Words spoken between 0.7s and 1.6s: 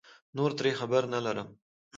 خبر نه لرم